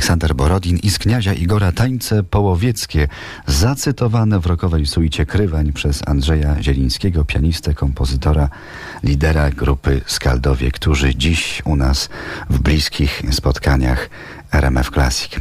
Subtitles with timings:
[0.00, 3.08] Aleksander Borodin i z kniazia Igora tańce połowieckie,
[3.46, 8.48] zacytowane w rokowej suicie Krywań przez Andrzeja Zielińskiego, pianistę, kompozytora,
[9.02, 12.08] lidera grupy Skaldowie, którzy dziś u nas
[12.50, 14.10] w bliskich spotkaniach
[14.52, 15.40] RMF Classic.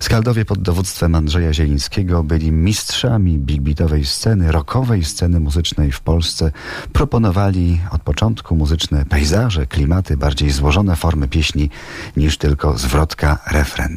[0.00, 6.52] Skaldowie pod dowództwem Andrzeja Zielińskiego byli mistrzami big beatowej sceny, rockowej sceny muzycznej w Polsce.
[6.92, 11.70] Proponowali od początku muzyczne pejzaże, klimaty, bardziej złożone formy pieśni
[12.16, 13.96] niż tylko zwrotka, refren.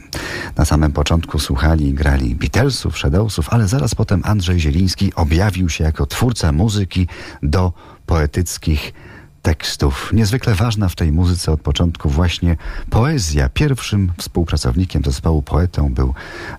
[0.55, 5.83] Na samym początku słuchali i grali Beatlesów, Shadowsów, ale zaraz potem Andrzej Zieliński objawił się
[5.83, 7.07] jako twórca muzyki
[7.43, 7.73] do
[8.05, 8.93] poetyckich
[9.41, 10.09] tekstów.
[10.13, 12.57] Niezwykle ważna w tej muzyce od początku właśnie
[12.89, 13.49] poezja.
[13.49, 16.13] Pierwszym współpracownikiem zespołu poetą był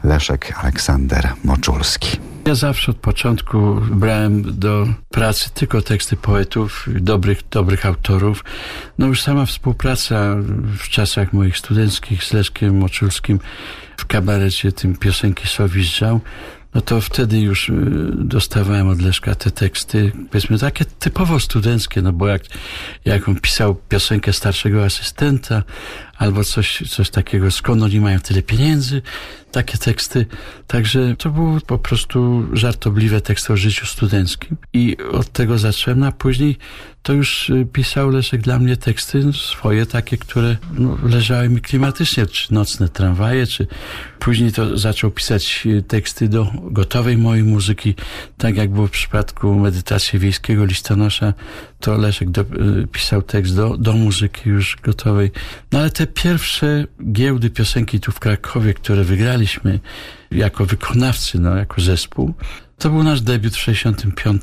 [0.04, 2.18] Leszek Aleksander Moczulski.
[2.46, 8.44] Ja zawsze od początku brałem do pracy tylko teksty poetów, dobrych, dobrych autorów.
[8.98, 10.36] No już sama współpraca
[10.78, 13.40] w czasach moich studenckich z Leszkiem Moczulskim
[14.02, 16.20] w kabarecie tym piosenki Sowiżdżał
[16.74, 17.72] no to wtedy już y,
[18.14, 22.42] dostawałem od Leszka te teksty, powiedzmy takie typowo studenckie, no bo jak,
[23.04, 25.62] jak on pisał piosenkę starszego asystenta,
[26.22, 29.02] albo coś, coś takiego, skąd oni mają tyle pieniędzy,
[29.52, 30.26] takie teksty.
[30.66, 34.56] Także to były po prostu żartobliwe teksty o życiu studenckim.
[34.72, 36.58] I od tego zacząłem, no a później
[37.02, 42.26] to już y, pisał Leszek dla mnie teksty swoje, takie, które no, leżały mi klimatycznie,
[42.26, 43.66] czy nocne tramwaje, czy
[44.18, 47.94] później to zaczął pisać y, teksty do gotowej mojej muzyki,
[48.38, 51.34] tak jak było w przypadku medytacji wiejskiego listonosza,
[51.80, 55.30] to Leszek do, y, pisał tekst do, do muzyki już gotowej.
[55.72, 59.80] No ale te pierwsze giełdy piosenki tu w Krakowie, które wygraliśmy
[60.30, 62.34] jako wykonawcy, no jako zespół,
[62.82, 64.42] to był nasz debiut w 65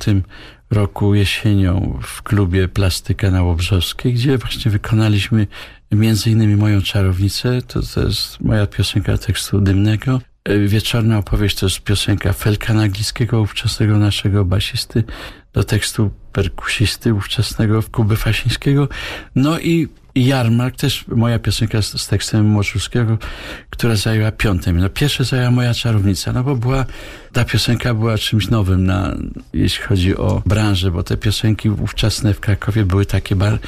[0.70, 5.46] roku jesienią w klubie Plastyka na Łobrzowskiej, gdzie właśnie wykonaliśmy
[5.92, 10.20] między innymi moją czarownicę, to, to jest moja piosenka tekstu dymnego.
[10.66, 15.04] Wieczorna opowieść to jest piosenka Felka Naglickiego, ówczesnego naszego basisty,
[15.52, 18.88] do tekstu perkusisty ówczesnego Kuby Fasińskiego.
[19.34, 23.18] No i Jarmark, też moja piosenka z, z tekstem Moczulskiego,
[23.70, 26.84] która zajęła piąte No pierwsze zajęła moja czarownica, no bo była,
[27.32, 29.16] ta piosenka była czymś nowym, na,
[29.54, 33.58] jeśli chodzi o branżę, bo te piosenki ówczesne w Krakowie były takie bar,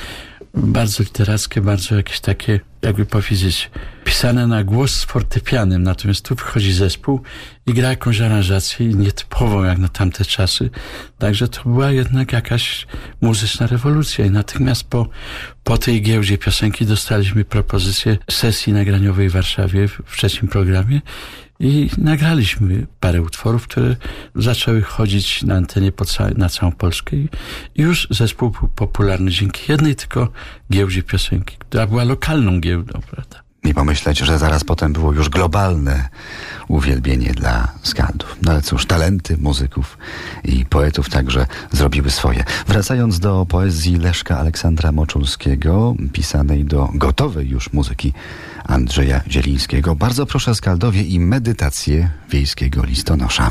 [0.54, 3.70] bardzo literackie, bardzo jakieś takie, jakby powiedzieć,
[4.04, 5.82] pisane na głos z fortepianem.
[5.82, 7.20] Natomiast tu wychodzi zespół
[7.66, 10.70] i gra jakąś aranżację nietypową jak na tamte czasy.
[11.18, 12.86] Także to była jednak jakaś
[13.20, 15.08] muzyczna rewolucja i natychmiast po,
[15.64, 21.00] po tej giełdzie piosenki dostaliśmy propozycję sesji nagraniowej w Warszawie w trzecim programie
[21.62, 23.96] i nagraliśmy parę utworów, które
[24.34, 27.28] zaczęły chodzić na antenie ca na całą Polskę i
[27.76, 30.28] już zespół był popularny dzięki jednej tylko
[30.72, 33.42] giełdzie piosenki, która była lokalną giełdą, prawda?
[33.64, 36.08] I pomyśleć, że zaraz potem było już globalne
[36.68, 38.36] uwielbienie dla skaldów.
[38.42, 39.98] No ale cóż, talenty muzyków
[40.44, 42.44] i poetów także zrobiły swoje.
[42.66, 48.12] Wracając do poezji Leszka Aleksandra Moczulskiego, pisanej do gotowej już muzyki
[48.64, 53.50] Andrzeja Zielińskiego, bardzo proszę skaldowie i medytację wiejskiego listonosza.